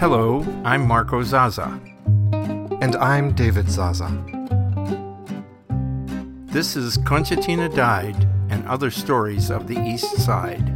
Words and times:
Hello, 0.00 0.46
I'm 0.64 0.88
Marco 0.88 1.22
Zaza. 1.22 1.78
And 2.80 2.96
I'm 2.96 3.34
David 3.34 3.68
Zaza. 3.70 4.08
This 6.46 6.74
is 6.74 6.96
Concertina 7.04 7.68
Died 7.68 8.26
and 8.48 8.66
Other 8.66 8.90
Stories 8.90 9.50
of 9.50 9.66
the 9.66 9.78
East 9.78 10.16
Side. 10.16 10.66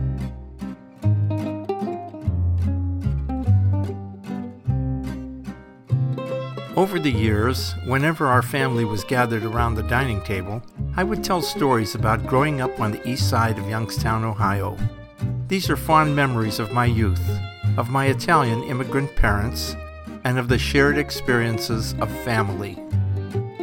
Over 6.77 6.99
the 6.99 7.11
years, 7.11 7.73
whenever 7.87 8.27
our 8.27 8.43
family 8.43 8.85
was 8.85 9.05
gathered 9.05 9.45
around 9.45 9.77
the 9.77 9.85
dining 9.85 10.21
table, 10.21 10.63
I 10.97 11.05
would 11.05 11.25
tell 11.25 11.41
stories 11.41 11.95
about 11.95 12.27
growing 12.27 12.61
up 12.61 12.79
on 12.79 12.93
the 12.93 13.09
east 13.09 13.31
side 13.31 13.59
of 13.59 13.71
Youngstown, 13.71 14.23
Ohio. 14.23 14.77
These 15.49 15.71
are 15.71 15.77
fond 15.77 16.15
memories 16.15 16.59
of 16.59 16.73
my 16.73 16.85
youth, 16.85 17.27
of 17.77 17.91
my 17.91 18.07
Italian 18.07 18.63
immigrant 18.65 19.15
parents, 19.17 19.77
and 20.25 20.39
of 20.39 20.49
the 20.49 20.59
shared 20.59 20.97
experiences 20.97 21.95
of 22.01 22.11
family. 22.25 22.79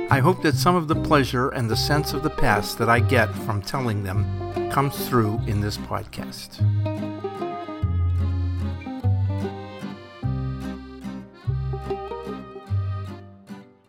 I 0.09 0.19
hope 0.19 0.43
that 0.43 0.55
some 0.55 0.75
of 0.75 0.87
the 0.87 0.95
pleasure 0.95 1.49
and 1.49 1.69
the 1.69 1.77
sense 1.77 2.13
of 2.13 2.21
the 2.21 2.29
past 2.29 2.77
that 2.77 2.89
I 2.89 2.99
get 2.99 3.33
from 3.45 3.61
telling 3.61 4.03
them 4.03 4.69
comes 4.69 5.07
through 5.07 5.39
in 5.47 5.61
this 5.61 5.77
podcast. 5.77 6.59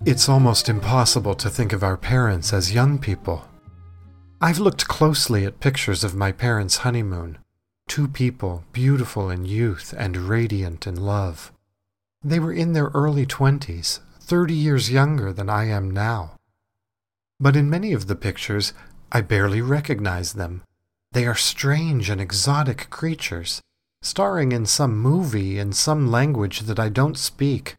It's 0.05 0.29
almost 0.29 0.69
impossible 0.69 1.35
to 1.37 1.49
think 1.49 1.73
of 1.73 1.85
our 1.85 1.97
parents 1.97 2.53
as 2.53 2.73
young 2.73 2.99
people. 2.99 3.49
I've 4.41 4.59
looked 4.59 4.89
closely 4.89 5.45
at 5.45 5.61
pictures 5.61 6.03
of 6.03 6.17
my 6.17 6.33
parents' 6.33 6.79
honeymoon. 6.79 7.39
Two 7.93 8.09
people, 8.09 8.65
beautiful 8.73 9.29
in 9.29 9.45
youth 9.45 9.93
and 9.99 10.17
radiant 10.17 10.87
in 10.87 10.97
love. 10.97 11.53
They 12.25 12.39
were 12.39 12.55
in 12.55 12.73
their 12.73 12.91
early 12.95 13.27
twenties, 13.27 14.01
thirty 14.19 14.55
years 14.55 14.91
younger 14.91 15.31
than 15.31 15.51
I 15.51 15.65
am 15.65 15.91
now. 15.91 16.39
But 17.39 17.55
in 17.55 17.69
many 17.69 17.93
of 17.93 18.07
the 18.07 18.17
pictures, 18.17 18.73
I 19.13 19.21
barely 19.21 19.61
recognize 19.61 20.33
them. 20.33 20.63
They 21.13 21.27
are 21.27 21.35
strange 21.35 22.09
and 22.09 22.19
exotic 22.19 22.89
creatures, 22.89 23.61
starring 24.01 24.53
in 24.53 24.65
some 24.65 24.97
movie 24.97 25.59
in 25.59 25.75
some 25.75 26.11
language 26.11 26.61
that 26.61 26.81
I 26.81 26.89
don't 26.89 27.19
speak 27.19 27.77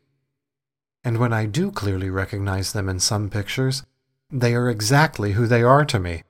and 1.04 1.18
when 1.18 1.34
I 1.34 1.48
do 1.48 1.72
clearly 1.72 2.12
recognize 2.12 2.72
them 2.72 2.88
in 2.88 3.00
some 3.00 3.32
pictures, 3.32 3.82
they 4.30 4.54
are 4.54 4.70
exactly 4.70 5.32
who 5.32 5.48
they 5.48 5.64
are 5.64 5.86
to 5.86 5.98
me 5.98 6.22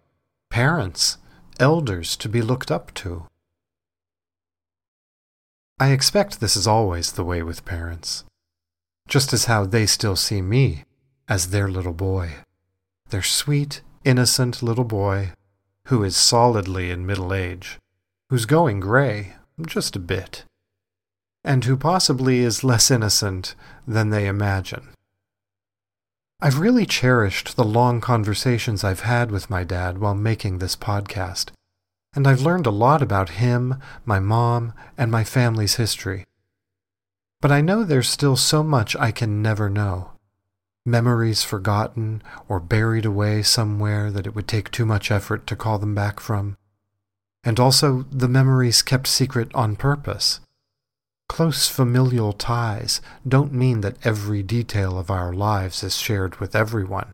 parents, 0.49 1.17
elders 1.59 2.15
to 2.15 2.29
be 2.29 2.41
looked 2.41 2.71
up 2.71 2.93
to. 2.93 3.27
I 5.79 5.91
expect 5.91 6.39
this 6.39 6.55
is 6.55 6.67
always 6.67 7.11
the 7.11 7.23
way 7.23 7.43
with 7.43 7.65
parents, 7.65 8.23
just 9.07 9.33
as 9.33 9.45
how 9.45 9.65
they 9.65 9.85
still 9.85 10.15
see 10.15 10.41
me 10.41 10.83
as 11.27 11.49
their 11.49 11.67
little 11.67 11.93
boy, 11.93 12.35
their 13.09 13.23
sweet, 13.23 13.81
innocent 14.03 14.61
little 14.61 14.83
boy 14.83 15.31
who 15.87 16.03
is 16.03 16.15
solidly 16.15 16.91
in 16.91 17.05
middle 17.05 17.33
age, 17.33 17.79
who's 18.29 18.45
going 18.45 18.79
gray 18.79 19.33
just 19.65 19.95
a 19.95 19.99
bit 19.99 20.45
and 21.43 21.65
who 21.65 21.75
possibly 21.75 22.39
is 22.39 22.63
less 22.63 22.89
innocent 22.89 23.55
than 23.87 24.09
they 24.09 24.27
imagine. 24.27 24.89
I've 26.41 26.59
really 26.59 26.85
cherished 26.85 27.55
the 27.55 27.63
long 27.65 28.01
conversations 28.01 28.83
I've 28.83 29.01
had 29.01 29.31
with 29.31 29.49
my 29.49 29.63
dad 29.63 29.97
while 29.97 30.15
making 30.15 30.59
this 30.59 30.75
podcast, 30.75 31.51
and 32.15 32.27
I've 32.27 32.41
learned 32.41 32.65
a 32.65 32.71
lot 32.71 33.01
about 33.01 33.29
him, 33.29 33.79
my 34.05 34.19
mom, 34.19 34.73
and 34.97 35.11
my 35.11 35.23
family's 35.23 35.75
history. 35.75 36.25
But 37.41 37.51
I 37.51 37.61
know 37.61 37.83
there's 37.83 38.09
still 38.09 38.35
so 38.35 38.63
much 38.63 38.95
I 38.95 39.11
can 39.11 39.41
never 39.41 39.69
know. 39.69 40.11
Memories 40.85 41.43
forgotten 41.43 42.21
or 42.47 42.59
buried 42.59 43.05
away 43.05 43.41
somewhere 43.41 44.11
that 44.11 44.27
it 44.27 44.35
would 44.35 44.47
take 44.47 44.71
too 44.71 44.85
much 44.85 45.11
effort 45.11 45.47
to 45.47 45.55
call 45.55 45.79
them 45.79 45.95
back 45.95 46.19
from. 46.19 46.57
And 47.43 47.59
also 47.59 48.05
the 48.11 48.29
memories 48.29 48.81
kept 48.81 49.07
secret 49.07 49.53
on 49.53 49.75
purpose 49.75 50.39
Close 51.33 51.67
familial 51.67 52.31
ties 52.31 53.01
don't 53.27 53.53
mean 53.53 53.81
that 53.81 53.97
every 54.05 54.43
detail 54.43 54.99
of 54.99 55.09
our 55.09 55.33
lives 55.33 55.83
is 55.83 55.97
shared 55.97 56.35
with 56.35 56.55
everyone, 56.55 57.11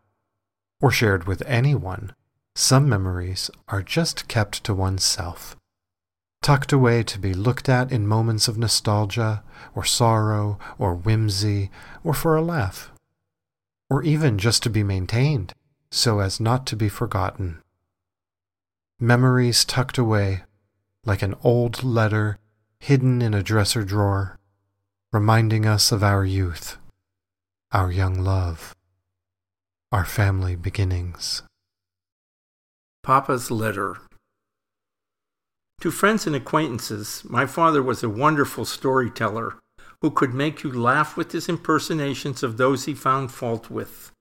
or 0.81 0.91
shared 0.91 1.25
with 1.25 1.41
anyone. 1.45 2.13
Some 2.61 2.89
memories 2.89 3.49
are 3.69 3.81
just 3.81 4.27
kept 4.27 4.65
to 4.65 4.73
oneself, 4.73 5.55
tucked 6.41 6.73
away 6.73 7.03
to 7.03 7.17
be 7.17 7.33
looked 7.33 7.69
at 7.69 7.89
in 7.89 8.05
moments 8.05 8.49
of 8.49 8.57
nostalgia, 8.57 9.45
or 9.73 9.85
sorrow, 9.85 10.59
or 10.77 10.93
whimsy, 10.93 11.71
or 12.03 12.13
for 12.13 12.35
a 12.35 12.41
laugh, 12.41 12.91
or 13.89 14.03
even 14.03 14.37
just 14.37 14.61
to 14.63 14.69
be 14.69 14.83
maintained 14.83 15.53
so 15.89 16.19
as 16.19 16.41
not 16.41 16.67
to 16.67 16.75
be 16.75 16.89
forgotten. 16.89 17.61
Memories 18.99 19.63
tucked 19.63 19.97
away, 19.97 20.43
like 21.05 21.21
an 21.21 21.35
old 21.45 21.81
letter 21.81 22.39
hidden 22.77 23.21
in 23.21 23.33
a 23.33 23.41
dresser 23.41 23.85
drawer, 23.85 24.37
reminding 25.13 25.65
us 25.65 25.93
of 25.93 26.03
our 26.03 26.25
youth, 26.25 26.75
our 27.71 27.89
young 27.89 28.15
love, 28.15 28.75
our 29.93 30.03
family 30.03 30.57
beginnings. 30.57 31.41
Papa's 33.03 33.49
Letter 33.49 33.97
To 35.81 35.91
friends 35.91 36.27
and 36.27 36.35
acquaintances, 36.35 37.23
my 37.25 37.45
father 37.45 37.81
was 37.81 38.03
a 38.03 38.09
wonderful 38.09 38.65
storyteller 38.65 39.55
who 40.01 40.11
could 40.11 40.33
make 40.33 40.63
you 40.63 40.71
laugh 40.71 41.17
with 41.17 41.31
his 41.31 41.49
impersonations 41.49 42.43
of 42.43 42.57
those 42.57 42.85
he 42.85 42.93
found 42.93 43.31
fault 43.31 43.69
with. 43.69 44.11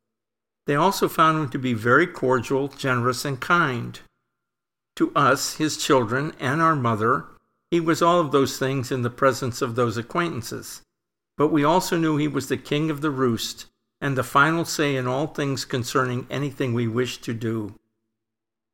They 0.67 0.75
also 0.75 1.09
found 1.09 1.39
him 1.39 1.49
to 1.51 1.59
be 1.59 1.73
very 1.73 2.07
cordial, 2.07 2.69
generous, 2.69 3.25
and 3.25 3.41
kind. 3.41 3.99
To 4.97 5.13
us, 5.15 5.57
his 5.57 5.77
children, 5.77 6.35
and 6.39 6.61
our 6.61 6.77
mother, 6.77 7.25
he 7.71 7.81
was 7.81 8.03
all 8.03 8.21
of 8.21 8.33
those 8.33 8.59
things 8.59 8.91
in 8.91 9.03
the 9.03 9.11
presence 9.11 9.63
of 9.63 9.75
those 9.75 9.97
acquaintances. 9.97 10.83
But 11.37 11.49
we 11.49 11.65
also 11.65 11.97
knew 11.97 12.17
he 12.17 12.29
was 12.29 12.49
the 12.49 12.57
king 12.57 12.91
of 12.91 13.01
the 13.01 13.11
roost 13.11 13.67
and 14.01 14.17
the 14.17 14.25
final 14.25 14.65
say 14.65 14.97
in 14.97 15.07
all 15.07 15.27
things 15.27 15.65
concerning 15.65 16.27
anything 16.31 16.73
we 16.73 16.89
wished 16.89 17.23
to 17.25 17.35
do. 17.35 17.75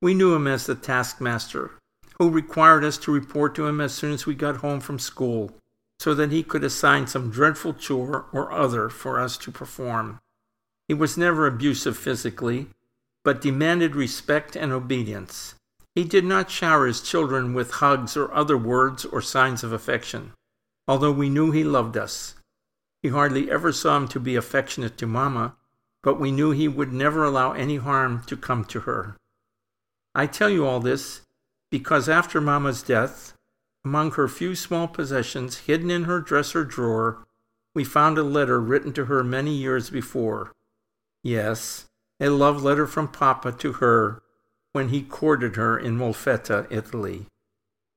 We 0.00 0.14
knew 0.14 0.34
him 0.34 0.46
as 0.46 0.66
the 0.66 0.74
taskmaster, 0.74 1.72
who 2.18 2.30
required 2.30 2.84
us 2.84 2.98
to 2.98 3.12
report 3.12 3.54
to 3.54 3.66
him 3.66 3.80
as 3.80 3.94
soon 3.94 4.12
as 4.12 4.26
we 4.26 4.34
got 4.34 4.58
home 4.58 4.80
from 4.80 4.98
school, 4.98 5.52
so 5.98 6.14
that 6.14 6.32
he 6.32 6.42
could 6.42 6.64
assign 6.64 7.06
some 7.06 7.30
dreadful 7.30 7.74
chore 7.74 8.26
or 8.32 8.52
other 8.52 8.88
for 8.88 9.20
us 9.20 9.36
to 9.38 9.50
perform. 9.50 10.20
He 10.88 10.94
was 10.94 11.16
never 11.16 11.46
abusive 11.46 11.96
physically, 11.96 12.68
but 13.24 13.40
demanded 13.40 13.96
respect 13.96 14.54
and 14.54 14.72
obedience. 14.72 15.54
He 15.94 16.04
did 16.04 16.24
not 16.24 16.50
shower 16.50 16.86
his 16.86 17.00
children 17.00 17.54
with 17.54 17.70
hugs 17.72 18.16
or 18.16 18.32
other 18.34 18.58
words 18.58 19.04
or 19.04 19.22
signs 19.22 19.64
of 19.64 19.72
affection, 19.72 20.32
although 20.86 21.12
we 21.12 21.30
knew 21.30 21.50
he 21.50 21.64
loved 21.64 21.96
us. 21.96 22.34
He 23.02 23.08
hardly 23.10 23.50
ever 23.50 23.72
saw 23.72 23.96
him 23.96 24.08
to 24.08 24.20
be 24.20 24.36
affectionate 24.36 24.98
to 24.98 25.06
Mamma, 25.06 25.56
but 26.02 26.20
we 26.20 26.32
knew 26.32 26.50
he 26.50 26.68
would 26.68 26.92
never 26.92 27.24
allow 27.24 27.52
any 27.52 27.76
harm 27.76 28.22
to 28.26 28.36
come 28.36 28.64
to 28.66 28.80
her. 28.80 29.16
I 30.14 30.26
tell 30.26 30.48
you 30.48 30.66
all 30.66 30.80
this 30.80 31.22
because 31.70 32.08
after 32.08 32.40
Mamma's 32.40 32.82
death, 32.82 33.34
among 33.84 34.12
her 34.12 34.28
few 34.28 34.54
small 34.54 34.86
possessions 34.86 35.58
hidden 35.58 35.90
in 35.90 36.04
her 36.04 36.20
dresser 36.20 36.64
drawer, 36.64 37.26
we 37.74 37.84
found 37.84 38.16
a 38.16 38.22
letter 38.22 38.60
written 38.60 38.92
to 38.92 39.06
her 39.06 39.24
many 39.24 39.52
years 39.52 39.90
before. 39.90 40.52
Yes, 41.22 41.86
a 42.20 42.28
love 42.28 42.62
letter 42.62 42.86
from 42.86 43.08
Papa 43.08 43.52
to 43.52 43.72
her 43.74 44.22
when 44.72 44.90
he 44.90 45.02
courted 45.02 45.56
her 45.56 45.76
in 45.76 45.98
Molfetta, 45.98 46.66
Italy. 46.70 47.26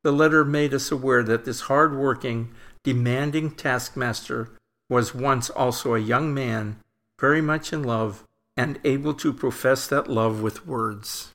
The 0.03 0.11
letter 0.11 0.43
made 0.43 0.73
us 0.73 0.91
aware 0.91 1.23
that 1.23 1.45
this 1.45 1.61
hard 1.61 1.95
working, 1.95 2.49
demanding 2.83 3.51
taskmaster 3.51 4.49
was 4.89 5.13
once 5.13 5.49
also 5.49 5.93
a 5.93 5.99
young 5.99 6.33
man, 6.33 6.77
very 7.19 7.41
much 7.41 7.73
in 7.73 7.83
love, 7.83 8.23
and 8.55 8.79
able 8.83 9.13
to 9.15 9.33
profess 9.33 9.87
that 9.87 10.09
love 10.09 10.41
with 10.41 10.65
words. 10.65 11.33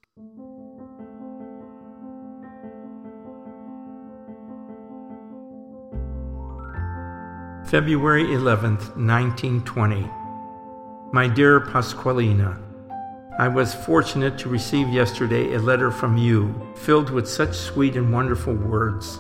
February 7.73 8.25
11th, 8.25 8.95
1920. 8.99 10.07
My 11.11 11.27
dear 11.27 11.59
Pasqualina, 11.59 12.59
I 13.39 13.49
was 13.49 13.73
fortunate 13.73 14.37
to 14.41 14.51
receive 14.51 14.91
yesterday 14.91 15.55
a 15.55 15.59
letter 15.59 15.91
from 15.91 16.19
you, 16.19 16.55
filled 16.77 17.09
with 17.09 17.27
such 17.27 17.55
sweet 17.55 17.97
and 17.97 18.13
wonderful 18.13 18.53
words. 18.53 19.19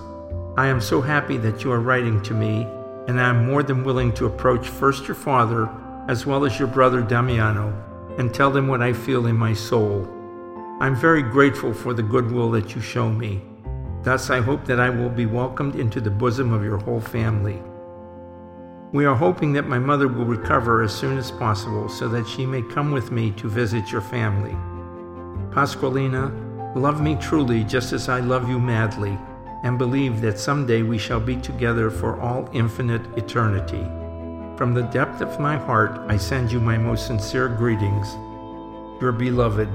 I 0.58 0.66
am 0.66 0.82
so 0.82 1.00
happy 1.00 1.38
that 1.38 1.64
you 1.64 1.72
are 1.72 1.80
writing 1.80 2.20
to 2.24 2.34
me, 2.34 2.66
and 3.08 3.18
I 3.18 3.30
am 3.30 3.46
more 3.46 3.62
than 3.62 3.84
willing 3.84 4.12
to 4.16 4.26
approach 4.26 4.68
first 4.68 5.08
your 5.08 5.14
father, 5.14 5.70
as 6.06 6.26
well 6.26 6.44
as 6.44 6.58
your 6.58 6.68
brother 6.68 7.00
Damiano, 7.00 7.72
and 8.18 8.34
tell 8.34 8.50
them 8.50 8.68
what 8.68 8.82
I 8.82 8.92
feel 8.92 9.28
in 9.28 9.36
my 9.38 9.54
soul. 9.54 10.06
I'm 10.78 10.94
very 10.94 11.22
grateful 11.22 11.72
for 11.72 11.94
the 11.94 12.02
goodwill 12.02 12.50
that 12.50 12.74
you 12.74 12.82
show 12.82 13.08
me. 13.08 13.40
Thus, 14.02 14.28
I 14.28 14.42
hope 14.42 14.66
that 14.66 14.78
I 14.78 14.90
will 14.90 15.08
be 15.08 15.24
welcomed 15.24 15.74
into 15.76 16.02
the 16.02 16.10
bosom 16.10 16.52
of 16.52 16.62
your 16.62 16.76
whole 16.76 17.00
family. 17.00 17.62
We 18.92 19.06
are 19.06 19.14
hoping 19.14 19.54
that 19.54 19.66
my 19.66 19.78
mother 19.78 20.06
will 20.06 20.26
recover 20.26 20.82
as 20.82 20.94
soon 20.94 21.16
as 21.16 21.30
possible 21.30 21.88
so 21.88 22.08
that 22.08 22.28
she 22.28 22.44
may 22.44 22.60
come 22.60 22.92
with 22.92 23.10
me 23.10 23.30
to 23.32 23.48
visit 23.48 23.90
your 23.90 24.02
family. 24.02 24.54
Pasqualina, 25.50 26.76
love 26.76 27.00
me 27.00 27.16
truly 27.16 27.64
just 27.64 27.94
as 27.94 28.10
I 28.10 28.20
love 28.20 28.50
you 28.50 28.58
madly, 28.58 29.18
and 29.64 29.78
believe 29.78 30.20
that 30.20 30.38
someday 30.38 30.82
we 30.82 30.98
shall 30.98 31.20
be 31.20 31.36
together 31.36 31.90
for 31.90 32.20
all 32.20 32.50
infinite 32.52 33.02
eternity. 33.16 33.82
From 34.58 34.74
the 34.74 34.88
depth 34.92 35.22
of 35.22 35.40
my 35.40 35.56
heart, 35.56 35.98
I 36.08 36.18
send 36.18 36.52
you 36.52 36.60
my 36.60 36.76
most 36.76 37.06
sincere 37.06 37.48
greetings. 37.48 38.12
Your 39.00 39.12
beloved 39.12 39.70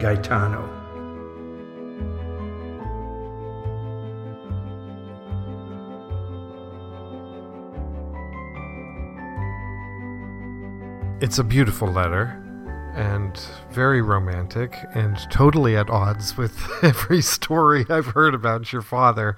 Gaetano. 0.00 0.77
It's 11.20 11.40
a 11.40 11.44
beautiful 11.44 11.88
letter 11.88 12.40
and 12.94 13.36
very 13.72 14.00
romantic 14.02 14.78
and 14.94 15.18
totally 15.32 15.76
at 15.76 15.90
odds 15.90 16.36
with 16.36 16.56
every 16.84 17.22
story 17.22 17.84
I've 17.90 18.06
heard 18.06 18.36
about 18.36 18.72
your 18.72 18.82
father 18.82 19.36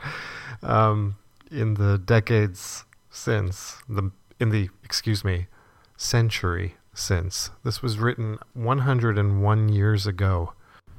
um, 0.63 1.17
in 1.51 1.75
the 1.75 1.97
decades 1.97 2.85
since 3.09 3.79
the 3.89 4.11
in 4.39 4.51
the 4.51 4.69
excuse 4.85 5.25
me 5.25 5.47
century 5.97 6.75
since. 6.93 7.49
This 7.65 7.81
was 7.81 7.99
written 7.99 8.39
101 8.53 9.69
years 9.71 10.07
ago. 10.07 10.53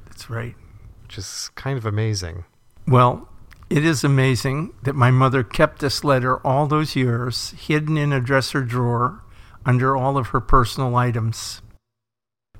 That's 0.06 0.32
right. 0.32 0.56
which 1.04 1.20
is 1.20 1.52
kind 1.54 1.78
of 1.78 1.86
amazing. 1.86 2.46
Well, 2.88 3.30
it 3.70 3.86
is 3.86 4.04
amazing 4.04 4.74
that 4.82 4.96
my 4.96 5.12
mother 5.12 5.44
kept 5.44 5.78
this 5.78 6.04
letter 6.04 6.38
all 6.46 6.66
those 6.66 6.96
years 6.96 7.52
hidden 7.52 7.98
in 7.98 8.12
a 8.12 8.20
dresser 8.20 8.64
drawer 8.64 9.22
under 9.66 9.96
all 9.96 10.18
of 10.18 10.28
her 10.28 10.40
personal 10.42 10.96
items. 10.96 11.62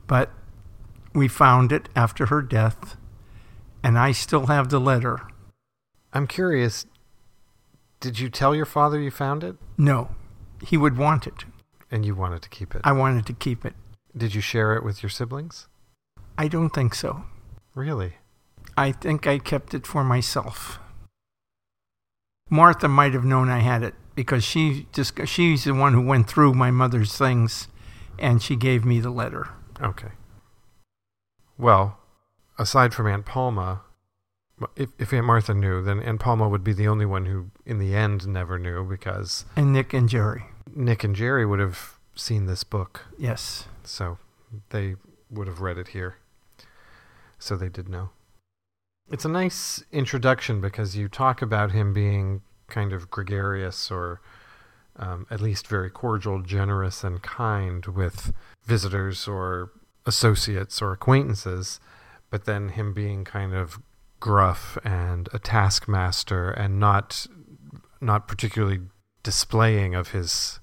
But 0.08 0.30
we 1.14 1.28
found 1.28 1.72
it 1.72 1.90
after 1.96 2.28
her 2.28 2.42
death, 2.42 2.96
and 3.84 3.98
I 3.98 4.12
still 4.12 4.48
have 4.48 4.70
the 4.70 4.80
letter. 4.80 5.22
i'm 6.14 6.28
curious 6.28 6.86
did 8.00 8.20
you 8.20 8.30
tell 8.30 8.54
your 8.56 8.66
father 8.66 9.00
you 9.00 9.12
found 9.12 9.44
it 9.44 9.56
No, 9.78 10.10
he 10.66 10.76
would 10.78 10.98
want 10.98 11.28
it. 11.28 11.46
and 11.92 12.06
you 12.06 12.14
wanted 12.16 12.42
to 12.42 12.50
keep 12.50 12.76
it 12.76 12.82
I 12.84 12.92
wanted 12.92 13.26
to 13.28 13.34
keep 13.34 13.64
it. 13.66 13.76
did 14.16 14.34
you 14.36 14.42
share 14.42 14.76
it 14.76 14.84
with 14.84 15.02
your 15.04 15.10
siblings 15.10 15.68
I 16.38 16.48
don't 16.48 16.72
think 16.72 16.96
so. 16.96 17.24
really 17.76 18.14
I 18.78 18.92
think 18.94 19.28
I 19.28 19.38
kept 19.40 19.74
it 19.74 19.86
for 19.88 20.04
myself. 20.04 20.80
Martha 22.50 22.88
might 22.88 23.14
have 23.14 23.26
known 23.26 23.50
I 23.50 23.60
had 23.60 23.84
it 23.84 23.96
because 24.16 24.44
she 24.44 24.88
just 24.92 25.14
she's 25.26 25.64
the 25.64 25.74
one 25.74 25.94
who 25.94 26.02
went 26.02 26.28
through 26.30 26.54
my 26.54 26.72
mother's 26.72 27.18
things 27.18 27.68
and 28.20 28.42
she 28.42 28.56
gave 28.56 28.86
me 28.86 29.00
the 29.00 29.10
letter. 29.10 29.50
Okay. 29.82 30.10
Well, 31.58 32.00
aside 32.58 32.94
from 32.94 33.08
Aunt 33.08 33.26
Palma, 33.26 33.82
if, 34.76 34.90
if 35.00 35.14
Aunt 35.14 35.26
Martha 35.26 35.54
knew, 35.54 35.82
then 35.84 36.00
Aunt 36.02 36.20
Palma 36.20 36.48
would 36.48 36.64
be 36.64 36.74
the 36.74 36.88
only 36.88 37.06
one 37.06 37.26
who, 37.26 37.52
in 37.66 37.80
the 37.80 37.96
end, 37.96 38.28
never 38.28 38.60
knew 38.60 38.84
because 38.84 39.46
And 39.56 39.74
Nick 39.74 39.94
and 39.94 40.08
Jerry. 40.10 40.44
Nick 40.76 41.04
and 41.04 41.16
Jerry 41.16 41.46
would 41.46 41.60
have 41.60 41.98
seen 42.16 42.46
this 42.46 42.64
book, 42.64 43.06
Yes. 43.18 43.68
so 43.84 44.18
they 44.70 44.96
would 45.30 45.48
have 45.48 45.62
read 45.62 45.78
it 45.78 45.90
here. 45.90 46.18
So 47.40 47.56
they 47.56 47.70
did 47.70 47.90
know. 47.90 48.10
It's 49.10 49.26
a 49.26 49.30
nice 49.30 49.84
introduction 49.92 50.62
because 50.62 50.96
you 50.96 51.08
talk 51.10 51.42
about 51.42 51.72
him 51.72 51.94
being 51.94 52.42
kind 52.72 52.94
of 52.94 53.12
gregarious 53.12 53.92
or 53.92 54.20
um, 54.98 55.28
at 55.30 55.40
least 55.40 55.68
very 55.68 55.90
cordial, 55.90 56.42
generous, 56.42 57.04
and 57.04 57.22
kind 57.22 57.86
with 57.86 58.34
visitors 58.66 59.28
or 59.28 59.72
associates 60.06 60.82
or 60.82 60.92
acquaintances, 60.92 61.80
but 62.30 62.46
then 62.46 62.70
him 62.70 62.94
being 62.94 63.24
kind 63.24 63.54
of 63.54 63.80
gruff 64.20 64.78
and 64.84 65.30
a 65.34 65.40
taskmaster 65.40 66.50
and 66.52 66.80
not 66.80 67.28
not 68.00 68.28
particularly 68.28 68.80
displaying 69.24 69.94
of 69.94 70.10
his 70.10 70.60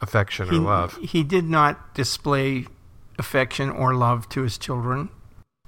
affection 0.00 0.48
or 0.50 0.54
love. 0.54 0.96
he 0.96 1.22
did 1.22 1.44
not 1.44 1.94
display 1.94 2.66
affection 3.18 3.70
or 3.70 3.94
love 3.94 4.28
to 4.28 4.42
his 4.42 4.58
children 4.58 5.08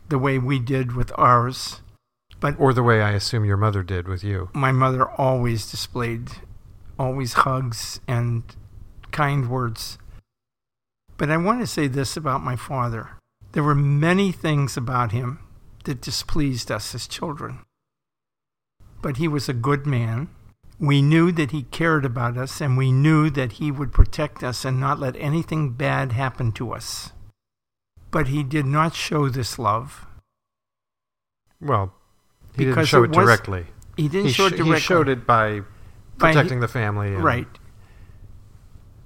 the 0.08 0.18
way 0.18 0.38
we 0.38 0.58
did 0.58 0.92
with 0.92 1.10
ours. 1.16 1.80
But 2.42 2.56
Or 2.58 2.74
the 2.74 2.82
way 2.82 3.00
I 3.00 3.12
assume 3.12 3.46
your 3.46 3.56
mother 3.56 3.82
did 3.82 4.06
with 4.06 4.22
you. 4.22 4.50
my 4.52 4.72
mother 4.72 5.08
always 5.08 5.70
displayed 5.70 6.32
always 6.98 7.32
hugs 7.32 8.00
and 8.06 8.42
kind 9.10 9.48
words. 9.48 9.98
But 11.16 11.30
I 11.30 11.36
want 11.36 11.60
to 11.60 11.66
say 11.66 11.86
this 11.88 12.16
about 12.16 12.42
my 12.42 12.56
father. 12.56 13.10
There 13.52 13.62
were 13.62 13.74
many 13.74 14.32
things 14.32 14.76
about 14.76 15.12
him 15.12 15.38
that 15.84 16.00
displeased 16.00 16.70
us 16.70 16.94
as 16.94 17.06
children. 17.06 17.60
But 19.00 19.16
he 19.16 19.28
was 19.28 19.48
a 19.48 19.54
good 19.54 19.86
man. 19.86 20.28
We 20.78 21.02
knew 21.02 21.32
that 21.32 21.50
he 21.50 21.64
cared 21.64 22.04
about 22.04 22.36
us 22.36 22.60
and 22.60 22.76
we 22.76 22.92
knew 22.92 23.30
that 23.30 23.52
he 23.52 23.70
would 23.70 23.92
protect 23.92 24.42
us 24.42 24.64
and 24.64 24.80
not 24.80 25.00
let 25.00 25.16
anything 25.16 25.70
bad 25.70 26.12
happen 26.12 26.52
to 26.52 26.72
us. 26.72 27.12
But 28.10 28.28
he 28.28 28.42
did 28.42 28.66
not 28.66 28.94
show 28.94 29.28
this 29.28 29.58
love. 29.58 30.06
Well, 31.60 31.94
he 32.56 32.64
didn't 32.66 32.84
show 32.86 33.02
it 33.02 33.10
was- 33.10 33.16
directly. 33.26 33.66
He 33.96 34.08
didn't 34.08 34.26
He, 34.28 34.32
show 34.32 34.48
sh- 34.48 34.52
it 34.52 34.56
directly. 34.56 34.74
he 34.74 34.80
showed 34.80 35.08
it 35.08 35.26
by 35.26 35.60
By- 35.60 36.32
protecting 36.32 36.60
the 36.60 36.68
family. 36.68 37.14
And, 37.14 37.22
Right. 37.24 37.48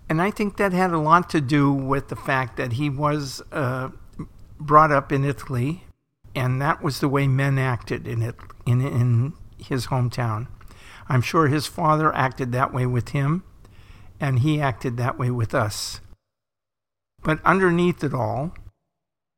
And 0.08 0.22
I 0.22 0.30
think 0.30 0.56
that 0.58 0.72
had 0.72 0.92
a 0.92 0.98
lot 0.98 1.28
to 1.30 1.40
do 1.40 1.72
with 1.72 2.08
the 2.08 2.16
fact 2.16 2.56
that 2.58 2.74
he 2.74 2.88
was 2.88 3.42
uh, 3.50 3.88
brought 4.60 4.92
up 4.92 5.10
in 5.10 5.24
Italy, 5.24 5.84
and 6.34 6.62
that 6.62 6.80
was 6.82 7.00
the 7.00 7.08
way 7.08 7.26
men 7.26 7.58
acted 7.58 8.06
in 8.06 8.22
it 8.22 8.36
in 8.64 8.80
in 8.80 9.32
his 9.58 9.88
hometown. 9.88 10.46
I'm 11.08 11.22
sure 11.22 11.48
his 11.48 11.66
father 11.66 12.14
acted 12.14 12.52
that 12.52 12.72
way 12.72 12.86
with 12.86 13.08
him, 13.10 13.42
and 14.20 14.38
he 14.40 14.60
acted 14.60 14.96
that 14.98 15.18
way 15.18 15.30
with 15.30 15.54
us. 15.54 16.00
But 17.24 17.44
underneath 17.44 18.04
it 18.04 18.14
all, 18.14 18.54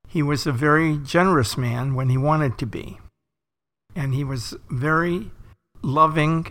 he 0.06 0.22
was 0.22 0.46
a 0.46 0.52
very 0.52 0.98
generous 0.98 1.56
man 1.56 1.94
when 1.94 2.10
he 2.10 2.18
wanted 2.18 2.58
to 2.58 2.66
be, 2.66 2.98
and 3.94 4.14
he 4.14 4.24
was 4.24 4.54
very 4.70 5.30
loving 5.82 6.46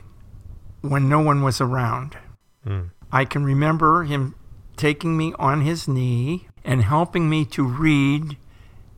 when 0.81 1.09
no 1.09 1.19
one 1.19 1.43
was 1.43 1.61
around. 1.61 2.17
Mm. 2.65 2.91
I 3.11 3.25
can 3.25 3.43
remember 3.43 4.03
him 4.03 4.35
taking 4.75 5.17
me 5.17 5.33
on 5.39 5.61
his 5.61 5.87
knee 5.87 6.47
and 6.63 6.83
helping 6.83 7.29
me 7.29 7.45
to 7.45 7.63
read 7.63 8.37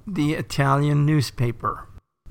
the 0.05 0.33
Italian 0.33 1.05
newspaper 1.05 1.87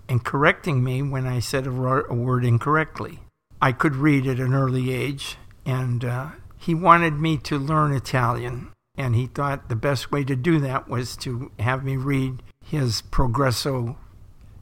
and 0.08 0.24
correcting 0.24 0.82
me 0.82 1.02
when 1.02 1.26
I 1.26 1.38
said 1.38 1.66
a, 1.66 1.70
word 1.70 2.44
incorrectly. 2.44 3.20
I 3.60 3.72
could 3.72 3.96
read 3.96 4.26
at 4.26 4.40
an 4.40 4.54
early 4.54 4.92
age, 4.92 5.36
and 5.66 6.04
uh, 6.04 6.28
he 6.56 6.74
wanted 6.74 7.14
me 7.14 7.36
to 7.38 7.58
learn 7.58 7.92
Italian. 7.92 8.72
And 8.96 9.14
he 9.14 9.26
thought 9.26 9.68
the 9.68 9.76
best 9.76 10.10
way 10.10 10.24
to 10.24 10.34
do 10.34 10.58
that 10.60 10.88
was 10.88 11.16
to 11.18 11.52
have 11.58 11.84
me 11.84 11.96
read 11.96 12.42
his 12.64 13.02
Progresso 13.02 13.96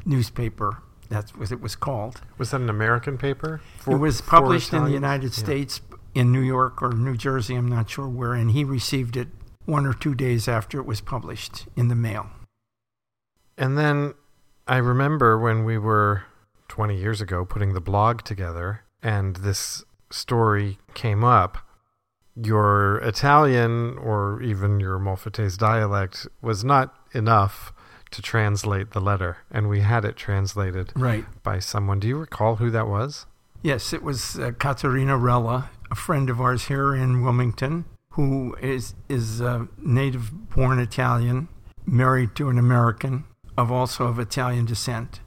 newspaper. 0.04 0.82
That's 1.08 1.34
what 1.36 1.52
it 1.52 1.60
was 1.60 1.76
called 1.76 2.20
Was 2.38 2.50
that 2.50 2.60
an 2.60 2.68
American 2.70 3.16
paper? 3.18 3.60
For- 3.78 3.92
it 3.92 3.98
was 3.98 4.20
published 4.20 4.72
in 4.72 4.84
the? 4.84 4.90
United 4.90 5.32
Yeah. 5.36 5.44
States, 5.44 5.80
in 6.14 6.32
New 6.32 6.40
York 6.40 6.80
or 6.82 6.92
New 6.92 7.16
Jersey, 7.16 7.54
I'm 7.54 7.68
not 7.68 7.90
sure 7.90 8.08
where, 8.08 8.32
and 8.32 8.50
he 8.52 8.64
received 8.64 9.16
it 9.16 9.28
one 9.66 9.84
or 9.86 9.92
two 9.92 10.14
days 10.14 10.48
after 10.48 10.78
it 10.80 10.86
was 10.86 11.00
published 11.00 11.66
in 11.76 11.88
the 11.88 11.94
mail. 11.94 12.28
And 13.58 13.76
then 13.76 14.14
I 14.66 14.78
remember 14.78 15.38
when 15.38 15.64
we 15.64 15.76
were 15.78 16.24
20 16.68 16.96
years 16.98 17.20
ago 17.20 17.44
putting 17.44 17.74
the 17.74 17.80
blog 17.80 18.22
together 18.22 18.82
and 19.02 19.36
this 19.36 19.84
story 20.10 20.78
came 20.94 21.22
up, 21.24 21.58
your 22.34 22.96
Italian 22.98 23.96
or 23.98 24.40
even 24.42 24.80
your 24.80 24.98
Molfettese 24.98 25.56
dialect 25.58 26.26
was 26.42 26.64
not 26.64 26.94
enough 27.12 27.72
to 28.16 28.22
translate 28.22 28.90
the 28.90 29.00
letter, 29.00 29.38
and 29.50 29.68
we 29.68 29.80
had 29.80 30.04
it 30.04 30.16
translated 30.16 30.92
Right. 30.96 31.24
by 31.42 31.58
someone. 31.60 32.00
Do 32.00 32.08
you 32.08 32.18
recall 32.18 32.56
who 32.56 32.70
that 32.70 32.88
was? 32.88 33.26
Yes, 33.62 33.92
it 33.92 34.02
was 34.02 34.38
uh, 34.38 34.52
Caterina 34.58 35.16
Rella, 35.16 35.70
a 35.90 35.94
friend 35.94 36.28
of 36.30 36.40
ours 36.40 36.64
here 36.66 36.94
in 36.94 37.22
Wilmington, 37.22 37.84
who 38.12 38.56
is 38.60 38.94
is 39.08 39.40
uh, 39.40 39.66
native-born 39.78 40.78
Italian, 40.78 41.48
married 41.84 42.34
to 42.36 42.48
an 42.48 42.58
American 42.58 43.24
of 43.56 43.70
also 43.70 44.06
of 44.06 44.18
Italian 44.18 44.64
descent. 44.64 45.20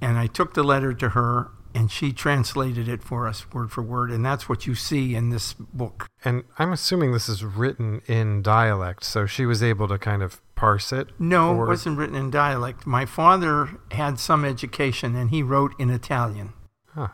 And 0.00 0.18
I 0.18 0.26
took 0.26 0.54
the 0.54 0.62
letter 0.62 0.92
to 0.94 1.10
her, 1.10 1.50
and 1.74 1.90
she 1.90 2.12
translated 2.12 2.88
it 2.88 3.02
for 3.02 3.26
us 3.26 3.50
word 3.52 3.70
for 3.70 3.82
word, 3.82 4.10
and 4.10 4.24
that's 4.24 4.48
what 4.48 4.66
you 4.66 4.74
see 4.74 5.14
in 5.14 5.30
this 5.30 5.54
book. 5.54 6.06
And 6.24 6.44
I'm 6.58 6.72
assuming 6.72 7.12
this 7.12 7.28
is 7.28 7.44
written 7.44 8.02
in 8.06 8.42
dialect, 8.42 9.04
so 9.04 9.24
she 9.26 9.46
was 9.46 9.62
able 9.62 9.88
to 9.88 9.98
kind 9.98 10.22
of 10.22 10.40
parse 10.62 10.92
it. 10.92 11.08
No, 11.18 11.56
or- 11.56 11.64
it 11.64 11.68
wasn't 11.68 11.98
written 11.98 12.14
in 12.14 12.30
dialect. 12.30 12.86
My 12.86 13.04
father 13.04 13.68
had 13.90 14.18
some 14.20 14.44
education, 14.44 15.16
and 15.16 15.30
he 15.30 15.42
wrote 15.42 15.74
in 15.78 15.90
Italian. 15.90 16.52
Huh. 16.94 17.08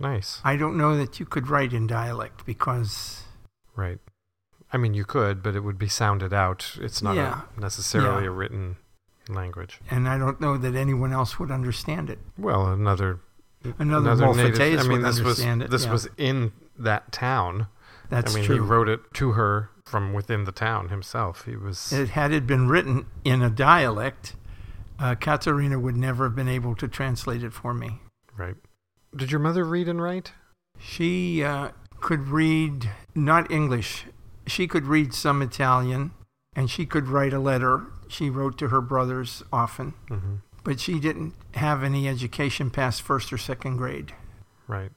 Nice. 0.00 0.40
I 0.44 0.56
don't 0.56 0.76
know 0.76 0.96
that 0.96 1.18
you 1.20 1.26
could 1.26 1.48
write 1.48 1.72
in 1.72 1.86
dialect 1.86 2.46
because 2.46 3.24
Right. 3.76 3.98
I 4.72 4.76
mean, 4.76 4.92
you 4.94 5.04
could, 5.04 5.42
but 5.42 5.54
it 5.54 5.60
would 5.60 5.78
be 5.78 5.88
sounded 5.88 6.32
out. 6.34 6.76
It's 6.80 7.00
not 7.02 7.16
Yeah. 7.16 7.42
a, 7.56 7.60
necessarily 7.60 8.24
Yeah. 8.24 8.30
a 8.30 8.32
written 8.32 8.76
language. 9.28 9.80
and 9.90 10.08
I 10.08 10.16
don't 10.18 10.40
know 10.40 10.56
that 10.56 10.74
anyone 10.74 11.12
else 11.12 11.38
would 11.38 11.50
understand 11.50 12.08
it. 12.10 12.18
Well, 12.38 12.66
another 12.68 13.20
Another, 13.78 14.14
native. 14.14 14.54
Molfettese 14.54 14.78
I 14.78 14.82
mean, 14.84 14.92
would 15.02 15.04
this 15.04 15.20
was 15.20 15.40
it. 15.40 15.70
this 15.70 15.84
yeah. 15.84 15.92
was 15.92 16.08
in 16.16 16.52
that 16.78 17.10
town. 17.12 17.66
That's 18.08 18.32
I 18.32 18.36
mean, 18.36 18.44
true. 18.46 18.54
he 18.54 18.60
wrote 18.60 18.88
it 18.88 19.00
to 19.14 19.32
her 19.32 19.70
from 19.88 20.12
within 20.12 20.44
the 20.44 20.52
town 20.52 20.88
himself. 20.90 21.44
He 21.44 21.56
was 21.56 21.92
it, 21.92 22.10
had 22.10 22.32
it 22.32 22.46
been 22.46 22.68
written 22.68 23.06
in 23.24 23.42
a 23.42 23.50
dialect, 23.50 24.34
uh, 24.98 25.14
Caterina 25.14 25.78
would 25.78 25.96
never 25.96 26.24
have 26.24 26.36
been 26.36 26.48
able 26.48 26.74
to 26.76 26.86
translate 26.88 27.42
it 27.42 27.52
for 27.52 27.72
me. 27.74 28.00
right. 28.36 28.56
Did 29.16 29.30
your 29.30 29.40
mother 29.40 29.64
read 29.64 29.88
and 29.88 30.02
write? 30.02 30.32
She 30.78 31.42
uh, 31.42 31.70
could 32.00 32.28
read 32.28 32.90
not 33.14 33.50
English. 33.50 34.04
She 34.46 34.68
could 34.68 34.84
read 34.84 35.14
some 35.14 35.40
Italian, 35.40 36.10
and 36.54 36.68
she 36.70 36.84
could 36.84 37.08
write 37.08 37.32
a 37.32 37.38
letter. 37.40 37.86
She 38.08 38.28
wrote 38.28 38.58
to 38.58 38.68
her 38.68 38.80
brothers 38.82 39.42
often, 39.52 39.94
hmm 40.08 40.36
but 40.64 40.78
she 40.80 41.00
didn't 41.00 41.32
have 41.54 41.82
any 41.82 42.06
education 42.06 42.68
past 42.68 43.00
first 43.00 43.32
or 43.32 43.38
second 43.38 43.78
grade, 43.78 44.12
Right. 44.66 44.90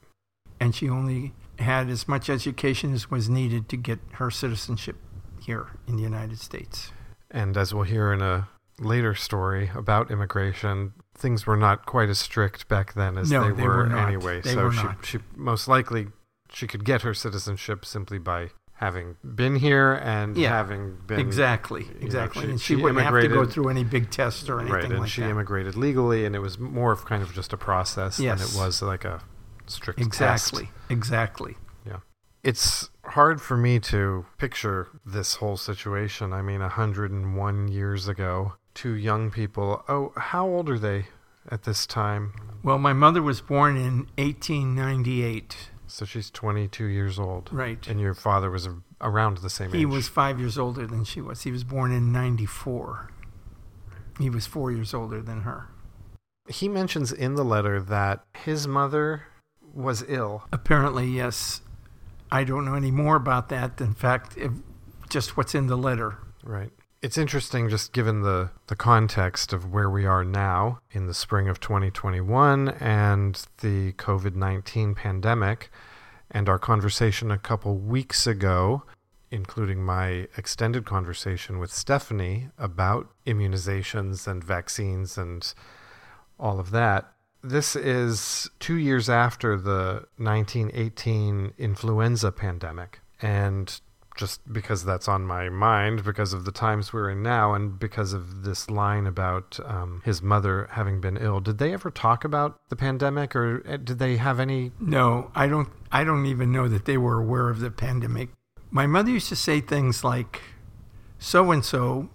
and 0.60 0.74
she 0.74 0.86
only 0.90 1.32
had 1.62 1.88
as 1.88 2.06
much 2.06 2.28
education 2.30 2.92
as 2.92 3.10
was 3.10 3.28
needed 3.28 3.68
to 3.70 3.76
get 3.76 3.98
her 4.12 4.30
citizenship 4.30 4.96
here 5.40 5.68
in 5.88 5.96
the 5.96 6.02
United 6.02 6.38
States. 6.38 6.92
And 7.30 7.56
as 7.56 7.72
we'll 7.74 7.84
hear 7.84 8.12
in 8.12 8.20
a 8.20 8.48
later 8.78 9.14
story 9.14 9.70
about 9.74 10.10
immigration, 10.10 10.92
things 11.16 11.46
were 11.46 11.56
not 11.56 11.86
quite 11.86 12.08
as 12.08 12.18
strict 12.18 12.68
back 12.68 12.94
then 12.94 13.16
as 13.18 13.30
No, 13.30 13.48
they, 13.48 13.56
they 13.56 13.62
were, 13.62 13.88
were 13.88 13.96
anyway. 13.96 14.40
They 14.40 14.54
so 14.54 14.64
were 14.64 14.72
she 14.72 14.86
she 15.02 15.18
most 15.36 15.66
likely 15.68 16.08
she 16.52 16.66
could 16.66 16.84
get 16.84 17.02
her 17.02 17.14
citizenship 17.14 17.84
simply 17.84 18.18
by 18.18 18.50
having 18.74 19.16
been 19.24 19.56
here 19.56 19.92
and 19.92 20.36
Yeah, 20.36 20.48
having 20.50 20.96
been 21.06 21.20
exactly, 21.20 21.84
know, 21.84 21.90
exactly. 22.00 22.42
she- 22.42 22.50
and 22.50 22.60
she, 22.60 22.74
she 22.74 22.82
wouldn't 22.82 23.00
have 23.00 23.14
to 23.20 23.28
go 23.28 23.44
through 23.46 23.68
any 23.68 23.84
big 23.84 24.10
tests 24.10 24.48
or 24.48 24.58
anything 24.58 24.74
right, 24.74 24.84
and 24.90 24.98
like 25.00 25.08
she 25.08 25.20
that. 25.20 25.30
immigrated 25.30 25.76
legally, 25.76 26.24
and 26.24 26.34
it 26.34 26.40
was 26.40 26.58
more 26.58 26.90
of 26.92 27.04
kind 27.04 27.22
of 27.22 27.32
just 27.32 27.52
a 27.52 27.56
process 27.56 28.16
than 28.16 28.38
it 28.40 28.52
was 28.56 28.82
like 28.82 29.04
a 29.04 29.22
strict 29.72 29.98
test. 29.98 30.54
exactly, 30.88 31.56
yeah 31.86 31.98
It's 32.42 32.90
hard 33.04 33.40
for 33.40 33.56
me 33.56 33.78
to 33.80 34.26
picture 34.38 34.88
this 35.04 35.36
whole 35.36 35.56
situation. 35.56 36.32
I 36.32 36.42
mean, 36.42 36.60
101 36.60 37.68
years 37.68 38.08
ago, 38.08 38.54
two 38.74 38.94
young 38.94 39.30
people. 39.30 39.84
Oh, 39.88 40.12
how 40.16 40.46
old 40.46 40.68
are 40.70 40.78
they 40.78 41.06
at 41.50 41.64
this 41.64 41.86
time? 41.86 42.32
Well, 42.62 42.78
my 42.78 42.92
mother 42.92 43.22
was 43.22 43.40
born 43.40 43.76
in 43.76 44.06
1898. 44.16 45.70
So 45.86 46.04
she's 46.04 46.30
22 46.30 46.86
years 46.86 47.18
old. 47.18 47.50
Right. 47.52 47.86
And 47.86 48.00
your 48.00 48.14
father 48.14 48.50
was 48.50 48.68
around 49.00 49.38
the 49.38 49.50
same 49.50 49.68
age. 49.68 49.76
He 49.76 49.86
was 49.86 50.08
five 50.08 50.38
years 50.40 50.56
older 50.56 50.86
than 50.86 51.04
she 51.04 51.20
was. 51.20 51.42
He 51.42 51.50
was 51.50 51.64
born 51.64 51.92
in 51.92 52.12
94. 52.12 53.10
He 54.18 54.30
was 54.30 54.46
four 54.46 54.70
years 54.72 54.94
older 54.94 55.20
than 55.20 55.42
her. 55.42 55.68
He 56.48 56.68
mentions 56.68 57.12
in 57.12 57.34
the 57.34 57.44
letter 57.44 57.80
that 57.80 58.24
his 58.34 58.66
mother 58.66 59.24
was 59.74 60.04
ill. 60.08 60.44
Apparently, 60.52 61.06
yes. 61.06 61.60
I 62.30 62.44
don't 62.44 62.64
know 62.64 62.74
any 62.74 62.90
more 62.90 63.16
about 63.16 63.48
that. 63.50 63.80
In 63.80 63.94
fact, 63.94 64.36
if, 64.36 64.52
just 65.08 65.36
what's 65.36 65.54
in 65.54 65.66
the 65.66 65.76
letter. 65.76 66.18
Right. 66.42 66.70
It's 67.02 67.18
interesting 67.18 67.68
just 67.68 67.92
given 67.92 68.22
the, 68.22 68.50
the 68.68 68.76
context 68.76 69.52
of 69.52 69.72
where 69.72 69.90
we 69.90 70.06
are 70.06 70.24
now 70.24 70.78
in 70.92 71.06
the 71.06 71.14
spring 71.14 71.48
of 71.48 71.58
2021 71.58 72.68
and 72.68 73.44
the 73.60 73.92
COVID 73.94 74.36
19 74.36 74.94
pandemic, 74.94 75.70
and 76.30 76.48
our 76.48 76.58
conversation 76.58 77.30
a 77.30 77.38
couple 77.38 77.76
weeks 77.76 78.26
ago, 78.26 78.84
including 79.32 79.82
my 79.82 80.28
extended 80.36 80.86
conversation 80.86 81.58
with 81.58 81.72
Stephanie 81.72 82.50
about 82.56 83.08
immunizations 83.26 84.28
and 84.28 84.44
vaccines 84.44 85.18
and 85.18 85.54
all 86.38 86.60
of 86.60 86.70
that. 86.70 87.12
This 87.42 87.74
is 87.74 88.48
two 88.60 88.76
years 88.76 89.10
after 89.10 89.56
the 89.56 90.04
1918 90.16 91.54
influenza 91.58 92.30
pandemic. 92.30 93.00
And 93.20 93.80
just 94.16 94.40
because 94.52 94.84
that's 94.84 95.08
on 95.08 95.26
my 95.26 95.48
mind, 95.48 96.04
because 96.04 96.32
of 96.32 96.44
the 96.44 96.52
times 96.52 96.92
we're 96.92 97.10
in 97.10 97.22
now, 97.22 97.54
and 97.54 97.78
because 97.78 98.12
of 98.12 98.44
this 98.44 98.70
line 98.70 99.06
about 99.06 99.58
um, 99.64 100.02
his 100.04 100.22
mother 100.22 100.68
having 100.72 101.00
been 101.00 101.16
ill, 101.16 101.40
did 101.40 101.58
they 101.58 101.72
ever 101.72 101.90
talk 101.90 102.24
about 102.24 102.60
the 102.68 102.76
pandemic, 102.76 103.34
or 103.34 103.62
uh, 103.66 103.76
did 103.78 103.98
they 103.98 104.16
have 104.16 104.38
any? 104.38 104.72
No, 104.78 105.30
I 105.34 105.46
don't. 105.46 105.68
I 105.90 106.04
don't 106.04 106.26
even 106.26 106.52
know 106.52 106.68
that 106.68 106.84
they 106.84 106.98
were 106.98 107.18
aware 107.18 107.48
of 107.48 107.60
the 107.60 107.70
pandemic. 107.70 108.30
My 108.70 108.86
mother 108.86 109.10
used 109.10 109.28
to 109.30 109.36
say 109.36 109.60
things 109.60 110.04
like, 110.04 110.42
"So 111.18 111.50
and 111.50 111.64
so 111.64 112.10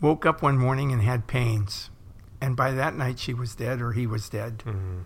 woke 0.00 0.26
up 0.26 0.42
one 0.42 0.58
morning 0.58 0.92
and 0.92 1.02
had 1.02 1.26
pains, 1.26 1.90
and 2.40 2.56
by 2.56 2.72
that 2.72 2.96
night 2.96 3.18
she 3.18 3.34
was 3.34 3.54
dead 3.54 3.80
or 3.80 3.92
he 3.92 4.06
was 4.06 4.28
dead." 4.28 4.62
Mhm. 4.66 5.04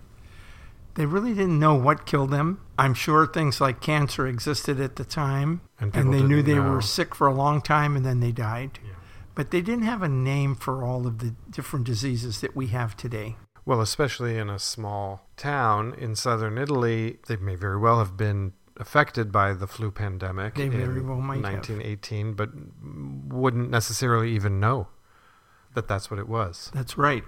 They 0.95 1.05
really 1.07 1.33
didn't 1.33 1.57
know 1.59 1.73
what 1.73 2.05
killed 2.05 2.29
them. 2.29 2.59
I'm 2.77 2.93
sure 2.93 3.25
things 3.25 3.59
like 3.59 3.81
cancer 3.81 4.27
existed 4.27 4.79
at 4.79 4.95
the 4.95 5.03
time, 5.05 5.61
And 5.79 5.95
and 5.95 6.13
they 6.13 6.21
knew 6.21 6.43
they 6.43 6.53
know. 6.55 6.71
were 6.71 6.81
sick 6.81 7.15
for 7.15 7.25
a 7.25 7.33
long 7.33 7.61
time 7.61 7.95
and 7.95 8.05
then 8.05 8.19
they 8.19 8.31
died. 8.31 8.77
Yeah. 8.83 8.91
But 9.33 9.49
they 9.49 9.61
didn't 9.61 9.85
have 9.85 10.03
a 10.03 10.09
name 10.09 10.53
for 10.53 10.83
all 10.83 11.07
of 11.07 11.17
the 11.17 11.33
different 11.49 11.85
diseases 11.87 12.41
that 12.41 12.55
we 12.55 12.67
have 12.67 12.95
today. 12.95 13.37
Well, 13.65 13.81
especially 13.81 14.37
in 14.37 14.49
a 14.51 14.59
small 14.59 15.27
town 15.35 15.95
in 15.97 16.15
southern 16.15 16.59
Italy, 16.59 17.17
they 17.27 17.37
may 17.37 17.55
very 17.55 17.77
well 17.79 17.97
have 17.97 18.15
been 18.15 18.53
affected 18.77 19.31
by 19.31 19.53
the 19.53 19.65
flu 19.67 19.89
pandemic 19.89 20.55
They 20.55 20.65
in 20.65 20.71
very 20.71 21.01
well 21.01 21.21
might 21.21 21.37
have. 21.43 21.43
1918, 21.69 22.33
but 22.33 22.51
wouldn't 23.29 23.71
necessarily 23.71 24.31
even 24.35 24.59
know 24.59 24.89
that 25.75 25.87
that's 25.87 26.11
what 26.11 26.19
it 26.19 26.27
was. 26.27 26.71
That's 26.73 26.97
right. 26.97 27.23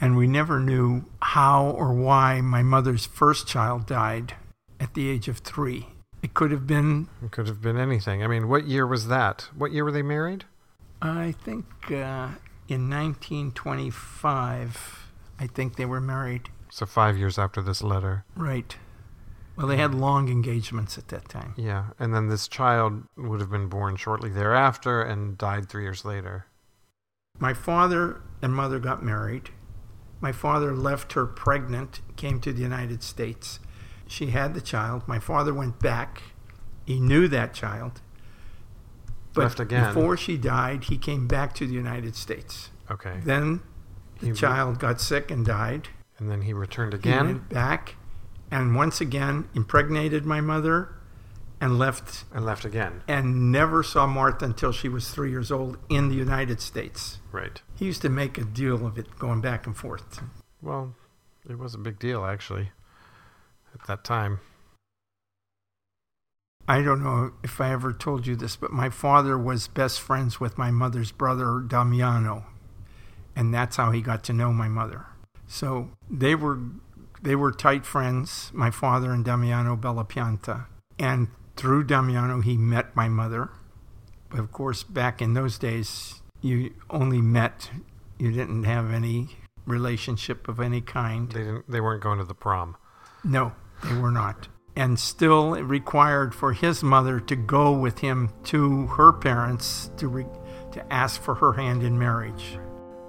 And 0.00 0.16
we 0.16 0.26
never 0.26 0.60
knew 0.60 1.04
how 1.20 1.70
or 1.70 1.92
why 1.92 2.40
my 2.40 2.62
mother's 2.62 3.06
first 3.06 3.48
child 3.48 3.86
died 3.86 4.34
at 4.78 4.94
the 4.94 5.10
age 5.10 5.28
of 5.28 5.38
three. 5.38 5.88
It 6.22 6.34
could 6.34 6.50
have 6.50 6.66
been, 6.66 7.08
It 7.22 7.30
could 7.30 7.48
have 7.48 7.60
been 7.60 7.76
anything. 7.76 8.22
I 8.22 8.26
mean, 8.26 8.48
what 8.48 8.66
year 8.66 8.86
was 8.86 9.08
that? 9.08 9.48
What 9.56 9.72
year 9.72 9.84
were 9.84 9.92
they 9.92 10.02
married? 10.02 10.44
I 11.00 11.32
think, 11.32 11.66
uh, 11.90 12.28
in 12.68 12.90
1925, 12.90 15.10
I 15.38 15.46
think 15.46 15.76
they 15.76 15.86
were 15.86 16.00
married. 16.00 16.50
So 16.70 16.86
five 16.86 17.16
years 17.16 17.38
after 17.38 17.62
this 17.62 17.82
letter. 17.82 18.24
Right. 18.36 18.76
Well, 19.56 19.66
they 19.66 19.76
had 19.76 19.94
long 19.94 20.28
engagements 20.28 20.98
at 20.98 21.08
that 21.08 21.28
time. 21.28 21.54
Yeah, 21.56 21.86
and 21.98 22.14
then 22.14 22.28
this 22.28 22.46
child 22.46 23.02
would 23.16 23.40
have 23.40 23.50
been 23.50 23.68
born 23.68 23.96
shortly 23.96 24.30
thereafter 24.30 25.02
and 25.02 25.36
died 25.36 25.68
three 25.68 25.82
years 25.82 26.04
later. 26.04 26.46
My 27.38 27.54
father 27.54 28.20
and 28.42 28.54
mother 28.54 28.78
got 28.78 29.02
married. 29.02 29.50
My 30.20 30.32
father 30.32 30.74
left 30.74 31.12
her 31.12 31.26
pregnant, 31.26 32.00
came 32.16 32.40
to 32.40 32.52
the 32.52 32.62
United 32.62 33.02
States. 33.02 33.60
She 34.06 34.26
had 34.30 34.54
the 34.54 34.60
child. 34.60 35.06
My 35.06 35.18
father 35.18 35.54
went 35.54 35.78
back. 35.80 36.22
He 36.84 36.98
knew 36.98 37.28
that 37.28 37.54
child. 37.54 38.00
But 39.34 39.42
Left 39.42 39.60
again. 39.60 39.94
before 39.94 40.16
she 40.16 40.36
died, 40.36 40.84
he 40.84 40.96
came 40.98 41.28
back 41.28 41.54
to 41.56 41.66
the 41.66 41.74
United 41.74 42.16
States. 42.16 42.70
Okay. 42.90 43.20
Then 43.22 43.60
the 44.20 44.28
He- 44.28 44.32
child 44.32 44.78
got 44.80 45.00
sick 45.00 45.30
and 45.30 45.44
died. 45.46 45.88
And 46.18 46.28
then 46.30 46.42
he 46.42 46.52
returned 46.52 46.94
He 46.94 46.98
again 46.98 47.26
went 47.26 47.48
back 47.50 47.94
and 48.50 48.74
once 48.74 49.00
again 49.00 49.46
impregnated 49.54 50.24
my 50.26 50.40
mother 50.40 50.88
and 51.60 51.78
left 51.78 52.24
and 52.32 52.44
left 52.44 52.64
again. 52.64 53.02
and 53.08 53.50
never 53.50 53.82
saw 53.82 54.06
Martha 54.06 54.44
until 54.44 54.72
she 54.72 54.88
was 54.88 55.10
three 55.10 55.30
years 55.30 55.50
old 55.50 55.78
in 55.88 56.08
the 56.08 56.14
United 56.14 56.60
States. 56.60 57.18
Right. 57.32 57.60
He 57.74 57.86
used 57.86 58.02
to 58.02 58.08
make 58.08 58.38
a 58.38 58.44
deal 58.44 58.86
of 58.86 58.98
it 58.98 59.18
going 59.18 59.40
back 59.40 59.66
and 59.66 59.76
forth. 59.76 60.20
Well, 60.62 60.94
it 61.48 61.58
was 61.58 61.74
a 61.74 61.78
big 61.78 61.98
deal 61.98 62.24
actually 62.24 62.70
at 63.74 63.86
that 63.86 64.04
time. 64.04 64.40
I 66.70 66.82
don't 66.82 67.02
know 67.02 67.32
if 67.42 67.60
I 67.60 67.72
ever 67.72 67.92
told 67.94 68.26
you 68.26 68.36
this, 68.36 68.54
but 68.54 68.70
my 68.70 68.90
father 68.90 69.38
was 69.38 69.68
best 69.68 70.00
friends 70.00 70.38
with 70.38 70.58
my 70.58 70.70
mother's 70.70 71.12
brother, 71.12 71.60
Damiano. 71.66 72.44
And 73.34 73.54
that's 73.54 73.76
how 73.76 73.90
he 73.90 74.02
got 74.02 74.22
to 74.24 74.32
know 74.34 74.52
my 74.52 74.68
mother. 74.68 75.06
So 75.46 75.90
they 76.10 76.34
were 76.34 76.58
they 77.22 77.34
were 77.34 77.50
tight 77.50 77.86
friends, 77.86 78.50
my 78.52 78.70
father 78.70 79.12
and 79.12 79.24
Damiano 79.24 79.76
Bellapianta. 79.76 80.66
And 80.98 81.28
through 81.58 81.84
Damiano 81.84 82.40
he 82.40 82.56
met 82.56 82.96
my 82.96 83.08
mother. 83.08 83.50
But 84.30 84.40
of 84.40 84.52
course 84.52 84.82
back 84.82 85.20
in 85.20 85.34
those 85.34 85.58
days 85.58 86.22
you 86.40 86.72
only 86.88 87.20
met 87.20 87.70
you 88.18 88.30
didn't 88.32 88.64
have 88.64 88.92
any 88.92 89.36
relationship 89.66 90.48
of 90.48 90.60
any 90.60 90.80
kind. 90.80 91.30
They 91.30 91.40
didn't 91.40 91.70
they 91.70 91.80
weren't 91.80 92.02
going 92.02 92.18
to 92.18 92.24
the 92.24 92.34
prom. 92.34 92.76
No, 93.24 93.52
they 93.84 93.96
were 93.96 94.10
not. 94.10 94.48
And 94.76 94.98
still, 94.98 95.54
it 95.54 95.62
required 95.62 96.36
for 96.36 96.52
his 96.52 96.84
mother 96.84 97.18
to 97.18 97.34
go 97.34 97.72
with 97.72 97.98
him 97.98 98.30
to 98.44 98.86
her 98.86 99.12
parents 99.12 99.90
to 99.96 100.06
re- 100.06 100.26
to 100.70 100.92
ask 100.92 101.20
for 101.20 101.34
her 101.34 101.52
hand 101.52 101.82
in 101.82 101.98
marriage. 101.98 102.58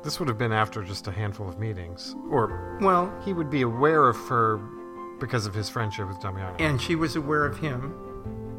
This 0.03 0.19
would 0.19 0.27
have 0.29 0.37
been 0.37 0.51
after 0.51 0.81
just 0.83 1.07
a 1.07 1.11
handful 1.11 1.47
of 1.47 1.59
meetings. 1.59 2.15
Or 2.31 2.79
Well, 2.81 3.13
he 3.23 3.33
would 3.33 3.51
be 3.51 3.61
aware 3.61 4.07
of 4.07 4.17
her 4.29 4.57
Because 5.19 5.45
of 5.45 5.53
his 5.53 5.69
friendship 5.69 6.07
with 6.07 6.19
Damiano. 6.21 6.55
And 6.57 6.81
she 6.81 6.95
was 6.95 7.15
aware 7.15 7.45
of 7.45 7.59
him 7.59 7.93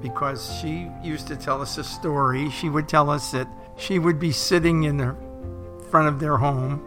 because 0.01 0.55
she 0.61 0.91
used 1.03 1.27
to 1.29 1.37
tell 1.37 1.61
us 1.61 1.79
a 1.79 1.85
story. 1.85 2.51
She 2.51 2.69
would 2.69 2.89
tell 2.89 3.11
us 3.11 3.31
that 3.33 3.49
she 3.77 3.99
would 3.99 4.19
be 4.19 4.33
sitting 4.33 4.85
in 4.85 4.97
the 4.97 5.17
front 5.91 6.09
of 6.09 6.21
their 6.21 6.37
home, 6.37 6.85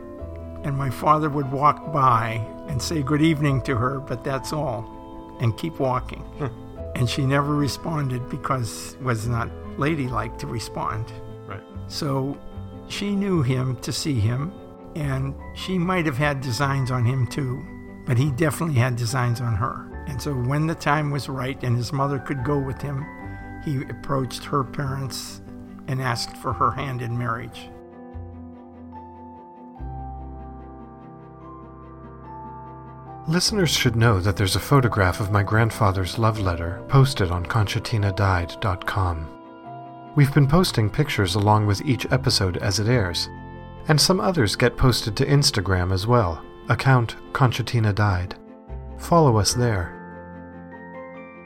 and 0.64 0.78
my 0.78 0.90
father 0.90 1.30
would 1.30 1.52
walk 1.52 1.92
by 1.92 2.46
and 2.68 2.82
say 2.82 3.04
good 3.04 3.22
evening 3.22 3.62
to 3.64 3.76
her, 3.76 4.00
but 4.00 4.24
that's 4.24 4.54
all, 4.54 5.38
and 5.42 5.58
keep 5.58 5.80
walking. 5.80 6.22
Hmm. 6.38 6.48
and 6.96 7.10
she 7.10 7.26
never 7.26 7.56
responded 7.56 8.30
because 8.30 8.94
it 8.94 9.02
was 9.02 9.28
not 9.28 9.50
ladylike 9.78 10.38
to 10.38 10.48
respond. 10.48 11.12
right. 11.48 11.64
So 11.88 12.38
she 12.88 13.16
knew 13.16 13.42
him 13.42 13.78
to 13.78 13.92
see 13.92 14.20
him, 14.20 14.54
and 14.96 15.34
she 15.56 15.78
might 15.78 16.06
have 16.06 16.18
had 16.18 16.42
designs 16.42 16.92
on 16.92 17.06
him 17.06 17.28
too, 17.28 17.66
but 18.06 18.18
he 18.18 18.32
definitely 18.32 18.76
had 18.76 18.96
designs 18.96 19.42
on 19.42 19.56
her. 19.56 19.90
And 20.08 20.22
so 20.22 20.34
when 20.34 20.68
the 20.68 20.76
time 20.76 21.12
was 21.12 21.30
right 21.30 21.62
and 21.64 21.78
his 21.78 21.94
mother 21.94 22.20
could 22.20 22.44
go 22.44 22.60
with 22.60 22.82
him, 22.82 23.06
he 23.64 23.84
approached 23.84 24.44
her 24.46 24.64
parents 24.64 25.42
and 25.88 26.02
asked 26.02 26.38
for 26.38 26.54
her 26.54 26.72
hand 26.72 27.02
in 27.02 27.18
marriage. 27.18 27.70
Listeners 33.26 33.70
should 33.72 33.96
know 33.96 34.20
that 34.20 34.36
there's 34.36 34.58
a 34.58 34.60
photograph 34.60 35.22
of 35.22 35.32
my 35.32 35.44
grandfather's 35.44 36.20
love 36.20 36.40
letter 36.40 36.84
posted 36.90 37.32
on 37.32 37.46
ConcertinaDied.com. 37.46 39.30
We've 40.16 40.34
been 40.34 40.48
posting 40.48 40.90
pictures 40.90 41.36
along 41.36 41.66
with 41.66 41.86
each 41.86 42.06
episode 42.12 42.58
as 42.58 42.80
it 42.80 42.90
airs, 42.90 43.30
and 43.88 44.00
some 44.00 44.20
others 44.20 44.58
get 44.58 44.76
posted 44.76 45.16
to 45.18 45.26
Instagram 45.26 45.94
as 45.94 46.06
well, 46.06 46.44
account 46.68 47.16
Concertina 47.32 47.94
Died. 47.94 48.36
Follow 48.98 49.38
us 49.38 49.54
there. 49.54 50.00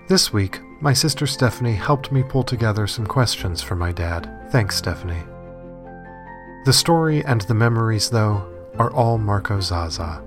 This 0.07 0.31
week, 0.31 0.59
my 0.79 0.93
sister 0.93 1.25
Stephanie 1.25 1.73
helped 1.73 2.11
me 2.11 2.23
pull 2.23 2.43
together 2.43 2.87
some 2.87 3.07
questions 3.07 3.61
for 3.61 3.75
my 3.75 3.91
dad. 3.91 4.47
Thanks, 4.51 4.77
Stephanie. 4.77 5.23
The 6.65 6.73
story 6.73 7.23
and 7.25 7.41
the 7.41 7.53
memories, 7.53 8.09
though, 8.09 8.45
are 8.77 8.91
all 8.91 9.17
Marco 9.17 9.59
Zaza. 9.59 10.23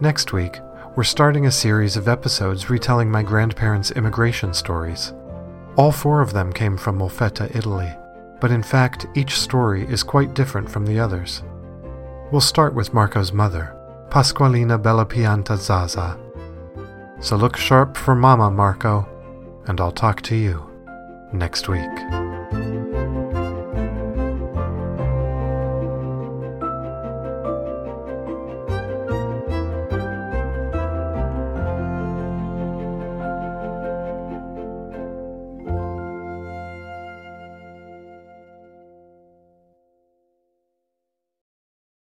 Next 0.00 0.32
week, 0.32 0.58
we're 0.96 1.04
starting 1.04 1.46
a 1.46 1.52
series 1.52 1.96
of 1.96 2.08
episodes 2.08 2.70
retelling 2.70 3.10
my 3.10 3.22
grandparents' 3.22 3.90
immigration 3.90 4.54
stories. 4.54 5.12
All 5.76 5.92
four 5.92 6.22
of 6.22 6.32
them 6.32 6.52
came 6.52 6.76
from 6.76 6.98
Molfetta, 6.98 7.54
Italy, 7.54 7.92
but 8.40 8.50
in 8.50 8.62
fact, 8.62 9.06
each 9.14 9.38
story 9.38 9.86
is 9.86 10.02
quite 10.02 10.34
different 10.34 10.70
from 10.70 10.86
the 10.86 10.98
others. 10.98 11.42
We'll 12.32 12.40
start 12.40 12.74
with 12.74 12.94
Marco's 12.94 13.32
mother, 13.32 13.75
Pasqualina 14.10 14.78
Bellapianta 14.80 15.56
Zaza. 15.56 16.18
So 17.20 17.36
look 17.36 17.56
sharp 17.56 17.96
for 17.96 18.14
Mama, 18.14 18.50
Marco, 18.50 19.06
and 19.66 19.80
I'll 19.80 19.92
talk 19.92 20.22
to 20.22 20.36
you 20.36 20.64
next 21.32 21.68
week. 21.68 22.35